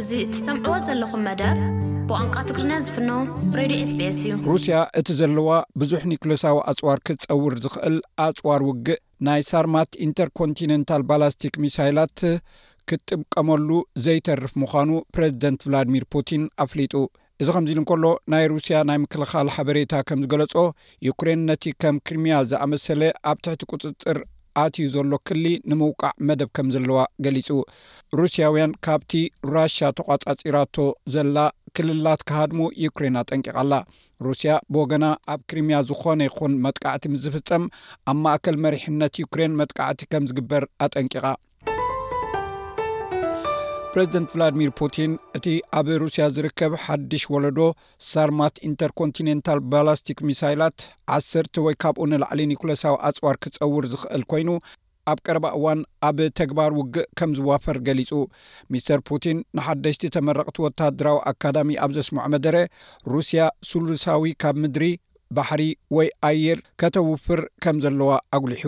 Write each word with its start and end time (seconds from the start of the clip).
እዚ 0.00 0.12
እትሰምዕዎ 0.24 0.74
ዘለኹም 0.84 1.22
መደር 1.28 1.56
ብቋንቃ 2.08 2.36
ትግሪ 2.48 2.68
ዝፍኖ 2.84 3.08
ሬድ 3.58 3.72
ስስ 3.88 3.98
እዩ 4.26 4.30
ሩስያ 4.50 4.76
እቲ 4.98 5.08
ዘለዋ 5.18 5.48
ብዙሕ 5.80 6.00
ኒክሎሳዊ 6.12 6.56
ኣፅዋር 6.70 6.98
ክትፀውር 7.06 7.54
ዝኽእል 7.64 7.96
ኣፅዋር 8.26 8.62
ውግእ 8.68 9.02
ናይ 9.28 9.42
ሳርማት 9.50 9.90
ኢንተርኮንቲነንታል 10.06 11.02
ባላስቲክ 11.10 11.56
ሚሳይላት 11.64 12.16
ክትጥብቀመሉ 12.90 13.68
ዘይተርፍ 14.06 14.54
ምዃኑ 14.64 14.90
ፕረዚደንት 15.16 15.60
ቭላድሚር 15.68 16.06
ፑቲን 16.16 16.44
ኣፍሊጡ 16.66 16.94
እዚ 17.42 17.48
ከምዚ 17.56 17.70
ኢሉ 17.76 17.80
እንከሎ 17.84 18.04
ናይ 18.34 18.46
ሩስያ 18.56 18.78
ናይ 18.90 19.00
ምክልኻል 19.06 19.50
ሓበሬታ 19.58 19.92
ከም 20.10 20.22
ዝገለፆ 20.26 20.56
ዩክሬን 21.10 21.42
ነቲ 21.50 21.66
ከም 21.84 21.98
ክሪምያ 22.08 22.42
ዝኣመሰለ 22.52 23.02
ኣብ 23.32 23.38
ትሕቲ 23.46 23.62
ፅፅር 23.82 24.20
ኣትዩ 24.60 24.86
ዘሎ 24.94 25.12
ክሊ 25.28 25.44
ንምውቃዕ 25.70 26.12
መደብ 26.28 26.48
ከም 26.56 26.68
ዘለዋ 26.74 27.00
ገሊጹ 27.24 27.48
ሩስያ 28.20 28.44
ውያን 28.54 28.72
ካብቲ 28.84 29.12
ራሽ 29.54 29.76
ተቋፃፂራቶ 29.98 30.76
ዘላ 31.14 31.36
ክልላት 31.78 32.22
ካሃድሙ 32.28 32.60
ዩክሬን 32.84 33.18
ኣጠንቂቓኣላ 33.22 33.74
ሩስያ 34.26 34.54
ብገና 34.74 35.04
ኣብ 35.34 35.40
ክሪምያ 35.50 35.76
ዝኾነ 35.90 36.20
ይኹን 36.28 36.54
መጥቃዕቲ 36.64 37.04
ምስ 37.12 37.20
ዝፍፀም 37.26 37.66
ኣብ 38.12 38.18
ማእከል 38.24 38.58
መሪሕነት 38.66 39.20
ዩክሬን 39.24 39.56
መጥቃዕቲ 39.60 40.00
ከም 40.14 40.26
ዝግበር 40.32 40.64
አጠንቂቃ 40.86 41.24
ፕሬዚደንት 43.94 44.28
ቭላድሚር 44.32 44.70
ፑቲን 44.80 45.12
እቲ 45.36 45.46
ኣብ 45.78 45.86
ሩስያ 46.02 46.24
ዝርከብ 46.34 46.72
ሓዱሽ 46.82 47.22
ወለዶ 47.34 47.60
ሳርማት 48.08 48.56
ኢንተርኮንቲነንታል 48.68 49.60
ባላስቲክ 49.70 50.18
ሚሳይላት 50.28 50.76
1ሰርተ 51.16 51.62
ወይ 51.66 51.74
ካብኡ 51.82 52.04
ንላዕሊ 52.12 52.40
ኒኮሎሳዊ 52.50 52.94
ኣፅዋር 53.08 53.36
ክፀውር 53.44 53.86
ዝኽእል 53.92 54.24
ኮይኑ 54.32 54.48
ኣብ 55.12 55.18
ቀረባ 55.28 55.48
እዋን 55.56 55.80
ኣብ 56.08 56.20
ተግባር 56.40 56.70
ውግእ 56.80 57.08
ከም 57.20 57.32
ዝዋፈር 57.38 57.78
ገሊጹ 57.88 58.12
ሚስተር 58.74 59.02
ፑቲን 59.10 59.40
ንሓደሽቲ 59.58 60.04
ተመረቕቲ 60.16 60.58
ወታድራዊ 60.66 61.18
ኣካዳሚ 61.32 61.72
ኣብ 61.86 61.94
ዘስምዖ 61.98 62.24
መደረ 62.36 62.56
ሩስያ 63.14 63.48
ስሉሳዊ 63.70 64.32
ካብ 64.44 64.58
ምድሪ 64.64 64.86
ባሕሪ 65.38 65.64
ወይ 65.98 66.10
ኣየር 66.30 66.60
ከተውፍር 66.82 67.42
ከም 67.66 67.80
ዘለዋ 67.86 68.12
ኣጕሊሑ 68.38 68.64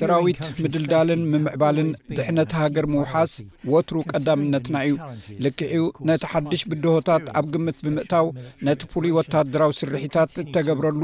ሰራዊት 0.00 0.40
ምድልዳልን 0.64 1.22
ምምዕባልን 1.32 1.90
ድሕነት 2.16 2.50
ሃገር 2.60 2.86
ምውሓስ 2.94 3.32
ወትሩ 3.72 3.96
ቀዳምነትና 4.12 4.76
እዩ 4.88 4.94
ልክዕኡ 5.46 5.86
ነቲ 6.10 6.22
ሓድሽ 6.32 6.62
ብድሆታት 6.72 7.24
ኣብ 7.40 7.46
ግምት 7.54 7.78
ብምእታው 7.86 8.26
ነቲ 8.68 8.80
ፉሉይ 8.92 9.14
ወታድራዊ 9.18 9.72
ስርሕታት 9.80 10.34
እተገብረሉ 10.44 11.02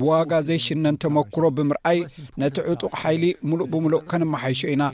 ብዋጋ 0.00 0.32
ዘይሽነን 0.48 1.00
ተመክሮ 1.04 1.44
ብምርአይ 1.58 2.00
ነቲ 2.44 2.56
ዕጡቕ 2.74 2.92
ሓይሊ 3.02 3.24
ምሉእ 3.50 3.68
ብምሉእ 3.74 4.02
ከነመሓይሾ 4.12 4.60
ኢና 4.76 4.84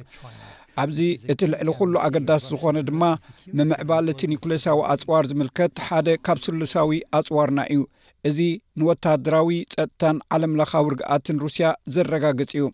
ኣብዚ 0.81 0.99
እቲ 1.33 1.41
ልዕሊ 1.53 1.69
ኩሉ 1.79 1.95
ኣገዳሲ 2.07 2.45
ዝኾነ 2.51 2.79
ድማ 2.89 3.03
ምምዕባል 3.59 4.07
እቲ 4.13 4.21
ኒኩሌሳዊ 4.33 4.79
ኣፅዋር 4.93 5.25
ዝምልከት 5.31 5.73
ሓደ 5.87 6.07
ካብ 6.27 6.39
ስሉሳዊ 6.47 6.99
ኣጽዋርና 7.19 7.61
እዩ 7.73 7.81
እዚ 8.29 8.39
ንወታደራዊ 8.81 9.49
ፀጥታን 9.75 10.17
ዓለም 10.37 10.53
ለኻ 10.61 10.73
ውርግኣትን 10.87 11.41
ሩስያ 11.45 11.67
ዘረጋግጽ 11.95 12.51
እዩ 12.59 12.65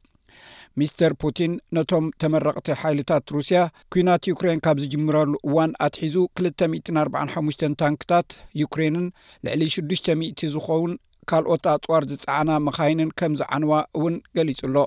ሚስተር 0.80 1.12
ፑቲን 1.22 1.52
ነቶም 1.76 2.04
ተመረቕቲ 2.22 2.68
ሓይልታት 2.80 3.32
ሩስያ 3.34 3.58
ኩናት 3.94 4.24
ዩክሬን 4.30 4.62
ካብ 4.64 4.78
ዝጅምረሉ 4.84 5.32
እዋን 5.48 5.72
ኣትሒዙ 5.86 6.16
245 6.40 7.62
ታንክታት 7.82 8.28
ዩክሬንን 8.62 9.06
ልዕሊ 9.46 9.62
6000 9.76 10.50
ዝኸውን 10.54 10.92
ካልኦት 11.30 11.66
ኣፅዋር 11.74 12.02
ዝፀዓና 12.10 12.50
መኻይንን 12.68 13.10
ከምዝዓንዋ 13.20 13.72
እውን 13.98 14.16
ገሊጹ 14.38 14.60
ሎ 14.74 14.84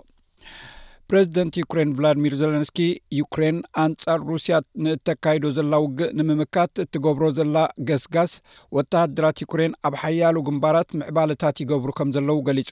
ፕረዚደንት 1.10 1.56
ዩክሬን 1.64 1.92
ቭላድሚር 1.98 2.34
ዘለንስኪ 2.42 2.80
ዩክሬን 3.22 3.58
ኣንጻር 3.84 4.20
ሩስያ 4.30 4.56
ንእተካይዶ 4.86 5.44
ዘላ 5.58 5.74
ውግእ 5.84 6.14
ንምምካት 6.20 6.74
እትገብሮ 6.86 7.24
ዘላ 7.40 7.56
ገስጋስ 7.92 8.34
ወተሃድራት 8.78 9.38
ዩክሬን 9.46 9.76
ኣብ 9.90 9.96
ሓያሉ 10.02 10.36
ግምባራት 10.50 10.92
ምዕባልታት 11.02 11.62
ይገብሩ 11.64 11.90
ከም 12.00 12.12
ዘለዉ 12.18 12.38
ገሊጹ 12.50 12.72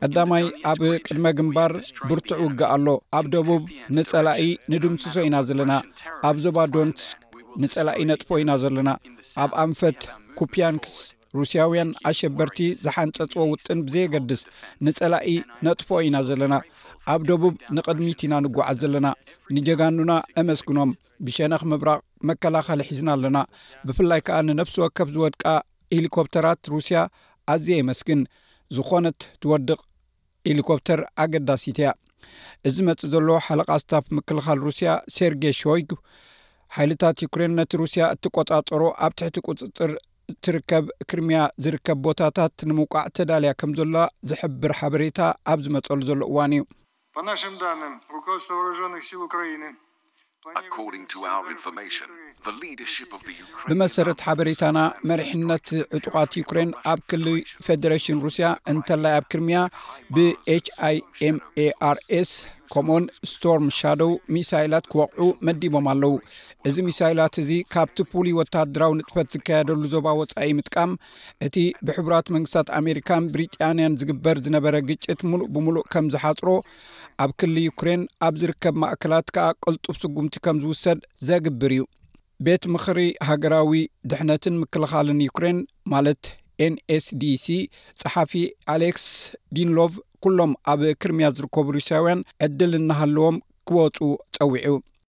ቀዳማይ 0.00 0.44
ኣብ 0.70 0.80
ቅድመ 1.06 1.26
ግንባር 1.38 1.72
ብርቱዕ 2.10 2.38
ውጋእ 2.46 2.70
ኣሎ 2.76 2.86
ኣብ 3.18 3.26
ደቡብ 3.34 3.62
ንጸላኢ 3.96 4.42
ንድምስሶ 4.72 5.14
ኢና 5.28 5.36
ዘለና 5.48 5.72
ኣብ 6.30 6.36
ዞባ 6.44 6.58
ዶንስክ 6.76 7.20
ንጸላኢ 7.64 8.00
ነጥፎ 8.10 8.28
ኢና 8.44 8.52
ዘለና 8.62 8.90
ኣብ 9.44 9.50
ኣንፈት 9.64 10.00
ኩፒያንክስ 10.40 10.96
ሩስያውያን 11.38 11.88
ኣሸበርቲ 12.10 12.58
ዝሓንፀጽዎ 12.84 13.40
ውጥን 13.52 13.78
ብዘየገድስ 13.86 14.42
ንጸላኢ 14.86 15.28
ነጥፎ 15.68 15.88
ኢና 16.08 16.16
ዘለና 16.30 16.54
ኣብ 17.12 17.22
ደቡብ 17.30 17.54
ንቕድሚት 17.76 18.20
ኢና 18.26 18.34
ንጓዓዝ 18.44 18.78
ዘለና 18.84 19.06
ንጀጋኑና 19.56 20.12
ኣመስግኖም 20.42 20.90
ብሸነኽ 21.26 21.62
ምብራቕ 21.70 22.02
መከላኸሊ 22.30 22.80
ሒዝና 22.90 23.08
ኣለና 23.16 23.38
ብፍላይ 23.88 24.20
ከዓ 24.26 24.36
ንነፍሲ 24.48 24.76
ወከፍ 24.84 25.08
ዝወድቃ 25.16 25.44
ሂሊኮፕተራት 25.96 26.68
ሩስያ 26.74 26.98
ኣዝየ 27.52 27.76
የመስግን 27.80 28.20
ዝኾነት 28.76 29.18
ትወድቕ 29.42 29.78
ሄሊኮፕተር 30.48 31.00
ኣገዳሲት 31.24 31.78
እያ 31.82 31.90
እዚ 32.68 32.76
መፅእ 32.88 33.10
ዘሎ 33.12 33.28
ሓለቓ 33.46 33.70
ስታፍ 33.82 34.04
ምክልኻል 34.18 34.58
ሩስያ 34.66 34.90
ሰርጌ 35.16 35.44
ሾይግ 35.60 35.90
ሓይልታት 36.76 37.22
ዩክሬን 37.26 37.54
ነቲ 37.60 37.72
ሩስያ 37.82 38.04
እትቆፃጠሮ 38.16 38.82
ኣብ 39.06 39.12
ትሕቲ 39.20 39.36
ቁፅፅር 39.48 39.90
ትርከብ 40.44 40.84
ክርምያ 41.10 41.40
ዝርከብ 41.64 41.98
ቦታታት 42.06 42.56
ንምውቃዕ 42.68 43.04
ተዳልያ 43.16 43.52
ከም 43.60 43.72
ዘሎ 43.80 43.96
ዝሕብር 44.30 44.74
ሓበሬታ 44.80 45.20
ኣብ 45.52 45.60
ዝመፀሉ 45.66 46.00
ዘሎ 46.10 46.20
እዋን 46.32 46.54
እዩ 46.58 46.62
ናሽ 47.28 47.42
ን 47.48 49.26
ክራኒ 49.32 49.64
according 50.56 51.06
to 51.06 51.24
our 51.24 51.50
information 51.50 52.06
ብመሰረት 53.70 54.20
ሓበሬታና 54.26 54.78
መሪሕነት 55.10 55.66
ዕጡቃት 55.98 56.30
ዩክሬን 56.40 56.70
ኣብ 56.92 57.00
ክሊ 57.10 57.26
ፌደሬሽን 57.66 58.18
ሩስያ 58.24 58.46
እንተላይ 58.72 59.14
ኣብ 59.18 59.24
ክርምያ 59.32 59.58
ብች 60.16 60.66
ኣይ 60.88 60.96
ኤም 61.28 61.36
ኤአርኤስ 61.66 62.30
ከምኡን 62.72 63.04
ስቶርም 63.30 63.66
ሻደው 63.78 64.12
ሚሳይላት 64.36 64.86
ክወቅዑ 64.92 65.22
መዲቦም 65.48 65.86
ኣለው 65.92 66.14
እዚ 66.68 66.76
ሚሳይላት 66.88 67.34
እዚ 67.42 67.50
ካብቲ 67.74 67.98
ፉሉይ 68.12 68.34
ወታደራዊ 68.40 68.92
ንጥፈት 69.00 69.28
ዝካየደሉ 69.36 69.82
ዞባ 69.94 70.06
ወፃኢ 70.20 70.50
ምጥቃም 70.58 70.92
እቲ 71.48 71.56
ብሕቡራት 71.88 72.28
መንግስታት 72.36 72.70
ኣሜሪካን 72.80 73.30
ብሪጣንያን 73.34 73.98
ዝግበር 74.02 74.38
ዝነበረ 74.46 74.74
ግጭት 74.90 75.20
ሙሉእ 75.32 75.50
ብምሉእ 75.56 75.88
ከም 75.94 76.06
ዝሓፅሮ 76.16 76.50
ኣብ 77.26 77.32
ክሊ 77.42 77.56
ዩክሬን 77.70 78.04
ኣብ 78.28 78.36
ዝርከብ 78.42 78.76
ማእከላት 78.84 79.28
ከዓ 79.36 79.48
ቅልጡብ 79.64 79.96
ስጉምቲ 80.04 80.36
ከም 80.46 80.56
ዝውሰድ 80.64 81.00
ዘግብር 81.30 81.74
እዩ 81.78 81.82
ቤት 82.46 82.64
ምኽሪ 82.74 83.00
ሃገራዊ 83.28 83.74
ድሕነትን 84.10 84.54
ምክልኻልን 84.62 85.18
ዩክሬን 85.26 85.58
ማለት 85.92 86.22
ኤን 86.64 86.74
ኤስዲሲ 86.96 87.46
ፀሓፊ 88.02 88.32
ኣሌክስ 88.74 89.06
ዲንሎቭ 89.56 89.92
ኩሎም 90.24 90.52
ኣብ 90.72 90.80
ክርምያ 91.02 91.26
ዝርከቡ 91.36 91.66
ሩስያውያን 91.76 92.20
ዕድል 92.46 92.72
እናሃለዎም 92.78 93.36
ክወፁ 93.68 93.98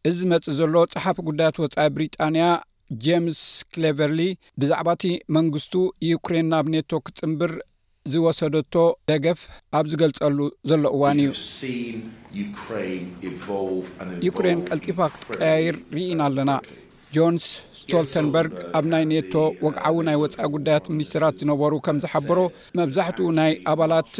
እዚ 0.10 0.18
መጽእ 0.31 0.56
ዘሎ 0.60 0.75
ጸሓፊ 0.94 1.18
ጉዳያት 1.28 1.57
ወጻኢ 1.63 1.88
ብሪጣንያ 1.95 2.45
ጄምስ 3.06 3.40
ክሌቨርሊ 3.74 4.19
ብዛዕባ 4.62 4.90
እቲ 4.98 5.04
መንግስቱ 5.38 5.75
ዩክሬን 6.13 6.48
ናብ 6.54 6.66
ኔቶ 6.75 6.92
ክጽምብር 7.06 7.54
ዝወሰደቶ 8.13 8.75
ደገፍ 9.12 9.42
ኣብ 9.80 9.86
ዝገልጸሉ 9.92 10.40
ዘሎ 10.69 10.84
እዋን 10.95 11.19
እዩ 11.24 11.31
ዩክሬን 14.30 14.62
ቀልጢፋ 14.69 15.00
ክትቀያይር 15.13 15.78
ርኢና 15.98 16.22
ኣለና 16.30 16.51
ጆንስ 17.15 17.45
ስቶልተንበርግ 17.80 18.54
ኣብ 18.77 18.86
ናይ 18.92 19.04
uh, 19.04 19.07
ኔቶ 19.12 19.33
uh, 19.48 19.51
ወግዓዊ 19.65 19.95
ናይ 20.07 20.18
ወፃኢ 20.21 20.48
ጉዳያት 20.56 20.86
ሚኒስትራት 20.94 21.33
ዝነበሩ 21.42 21.71
ከም 21.86 21.98
ዝሓበሮ 22.04 22.39
መብዛሕትኡ 22.80 23.27
ናይ 23.39 23.51
ኣባላት 23.71 24.13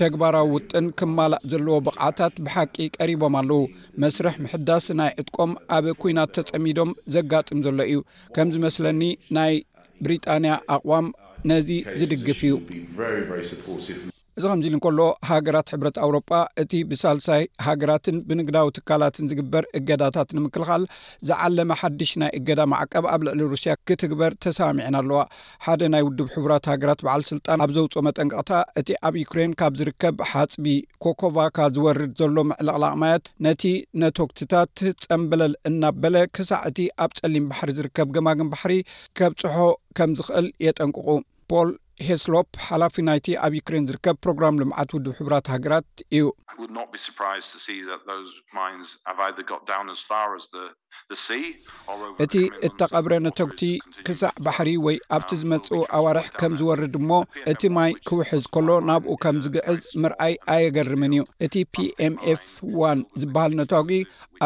ተግባራዊ 0.00 0.46
ውጥን 0.56 0.86
ክማላእ 1.00 1.42
ዘለዎ 1.52 1.76
ብቕዓታት 1.86 2.34
ብሓቂ 2.46 2.76
ቀሪቦም 2.98 3.36
ኣለዉ 3.40 3.62
መስርሕ 4.04 4.36
ምሕዳስ 4.46 4.88
ናይ 5.00 5.12
ዕጥቆም 5.22 5.52
ኣብ 5.76 5.86
ኩናት 6.02 6.32
ተጸሚዶም 6.38 6.92
ዘጋጥም 7.16 7.60
ዘሎ 7.66 7.78
እዩ 7.92 8.00
ከም 8.36 8.50
ዝመስለኒ 8.56 9.02
ናይ 9.38 9.54
ብሪጣንያ 10.06 10.54
ኣቕዋም 10.76 11.08
ነዚ 11.50 11.70
ዝድግፍ 12.00 12.42
እዩ 12.48 12.52
እዚ 14.38 14.44
ከምዚ 14.50 14.66
ኢሉ 14.68 14.76
እከሎ 14.78 15.00
ሃገራት 15.30 15.68
ሕብረት 15.72 15.96
ኣውሮጳ 16.04 16.30
እቲ 16.62 16.72
ብሳልሳይ 16.90 17.42
ሃገራትን 17.66 18.16
ብንግዳዊ 18.28 18.68
ትካላትን 18.76 19.28
ዝግበር 19.30 19.64
እገዳታት 19.78 20.30
ንምክልኻል 20.36 20.84
ዝዓለመ 21.28 21.70
ሓድሽ 21.80 22.10
ናይ 22.20 22.30
እገዳ 22.38 22.60
ማዕቀብ 22.72 23.04
ኣብ 23.12 23.20
ልዕሊ 23.26 23.40
ሩስያ 23.52 23.74
ክትግበር 23.88 24.32
ተሰሚዕን 24.46 24.96
ኣለዋ 25.00 25.20
ሓደ 25.66 25.82
ናይ 25.94 26.02
ውድብ 26.08 26.28
ሕቡራት 26.34 26.66
ሃገራት 26.72 27.00
በዓል 27.08 27.24
ስልጣን 27.30 27.62
ኣብ 27.66 27.72
ዘውፅኦ 27.76 28.02
መጠንቅቕታ 28.08 28.50
እቲ 28.82 28.88
ኣብ 29.10 29.14
ዩክሬን 29.22 29.54
ካብ 29.62 29.76
ዝርከብ 29.82 30.16
ሓፅቢ 30.32 30.66
ኮኮቫካ 31.06 31.58
ዝወርድ 31.76 32.12
ዘሎ 32.22 32.36
ምዕልቕላቕማያት 32.50 33.24
ነቲ 33.48 33.62
ነቶክትታት 34.04 34.76
ጸምበለል 35.06 35.54
እናበለ 35.72 36.16
ክሳዕ 36.38 36.62
እቲ 36.72 36.80
ኣብ 37.06 37.12
ጸሊም 37.20 37.48
ባሕሪ 37.52 37.70
ዝርከብ 37.78 38.10
ግማግም 38.18 38.50
ባሕሪ 38.54 38.74
ከብጽሖ 39.20 39.56
ከም 40.00 40.10
ዝክእል 40.20 40.48
የጠንቅቁ 40.66 41.06
ፖል 41.52 41.70
ሄስሎፕ 42.06 42.48
ሓላፊ 42.68 42.96
ናይቲ 43.08 43.26
ኣብ 43.46 43.52
ዩክሬን 43.58 43.84
ዝርከብ 43.88 44.16
ፕሮግራም 44.24 44.58
ልምዓት 44.60 44.90
ውድብ 44.94 45.12
ሕቡራት 45.18 45.46
ሃገራት 45.54 45.88
እዩ 46.16 46.24
lድ 46.62 46.70
ና 46.78 46.84
ስፕርድ 47.06 47.92
ት 48.04 48.12
ማን 48.56 48.70
ይ 48.72 48.76
ን 49.88 49.96
ስ 50.02 50.06
ር 50.30 50.40
ስ 50.46 50.48
እቲ 52.24 52.34
እተቐብረ 52.66 53.12
ነቶውቲ 53.24 53.60
ክሳዕ 54.06 54.30
ባሕሪ 54.44 54.68
ወይ 54.84 54.96
ኣብቲ 55.16 55.30
ዝመፅኡ 55.40 55.78
ኣዋርሒ 55.98 56.26
ከም 56.38 56.52
ዝወርድ 56.60 56.94
እሞ 57.00 57.10
እቲ 57.52 57.62
ማይ 57.76 57.90
ክውሕዝ 58.08 58.44
ከሎ 58.54 58.68
ናብኡ 58.88 59.14
ከም 59.24 59.36
ዝግዕዝ 59.44 59.80
ምርኣይ 60.02 60.34
ኣየገርምን 60.54 61.12
እዩ 61.16 61.22
እቲ 61.46 61.54
ፒኤምኤፍ 61.74 62.42
1 62.86 63.20
ዝበሃል 63.20 63.52
ነታግ 63.60 63.90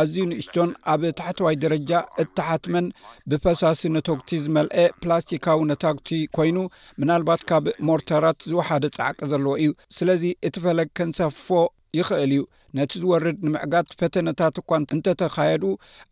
ኣዝዩ 0.01 0.17
ንእስቶን 0.31 0.71
ኣብ 0.93 1.03
ታሕታዋይ 1.21 1.57
ደረጃ 1.65 1.91
እተሓትመን 2.23 2.87
ብፈሳሲ 3.31 3.81
ነቶውቲ 3.97 4.29
ዝመልአ 4.47 4.77
ፕላስቲካዊ 5.03 5.59
ነታውቲ 5.73 6.09
ኮይኑ 6.39 6.57
ምናልባት 7.01 7.43
ካብ 7.51 7.65
ሞርታራት 7.89 8.41
ዝወሓደ 8.51 8.85
ፃዕቂ 8.99 9.19
ዘለዎ 9.33 9.55
እዩ 9.63 9.73
ስለዚ 9.99 10.25
እቲ 10.49 10.55
ፈለግ 10.67 10.91
ከንሰፍፎ 11.01 11.47
ይኽእል 11.99 12.33
እዩ 12.39 12.43
ነቲ 12.77 12.93
ዝወርድ 13.03 13.37
ንምዕጋድ 13.47 13.87
ፈተነታት 14.01 14.57
እኳን 14.61 14.83
እንተተኻየዱ 14.95 15.65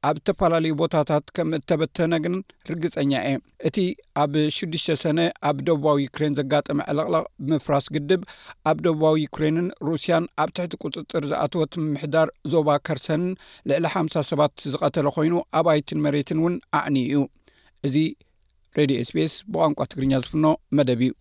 ኣብ 0.09 0.17
ተፈላለዩ 0.27 0.73
ቦታታት 0.83 1.25
ከም 1.37 1.49
እተበተነግን 1.59 2.37
ርግፀኛ 2.73 3.13
እየ 3.31 3.37
እቲ 3.69 3.77
ኣብ 4.23 4.33
ሽዱሽተ 4.57 4.97
ሰነ 5.03 5.19
ኣብ 5.49 5.57
ደቡባዊ 5.67 5.97
ዩክሬን 6.07 6.37
ዘጋጠመ 6.39 6.79
ዕለቕለቕ 6.93 7.25
ምፍራስ 7.51 7.89
ግድብ 7.97 8.23
ኣብ 8.71 8.79
ደቡባዊ 8.87 9.15
ዩክሬንን 9.27 9.69
ሩስያን 9.89 10.27
ኣብ 10.45 10.51
ትሕቲ 10.59 10.75
ቁፅጥር 10.85 11.25
ዝኣተወት 11.33 11.73
ምምሕዳር 11.83 12.31
ዞባ 12.55 12.69
ከርሰንን 12.89 13.35
ልዕሊ 13.71 13.85
ሓሳ 13.97 14.25
ሰባት 14.31 14.57
ዝቀተለ 14.73 15.07
ኮይኑ 15.19 15.35
ኣባይትን 15.61 16.03
መሬትን 16.07 16.41
እውን 16.43 16.57
ኣዕኒ 16.81 16.97
እዩ 17.11 17.21
እዚ 17.89 17.97
ሬድዮ 18.81 18.99
ስፔስ 19.11 19.35
ብቋንቋ 19.53 19.79
ትግርኛ 19.93 20.15
ዝፍኖ 20.25 20.47
መደብ 20.79 21.03
እዩ 21.09 21.13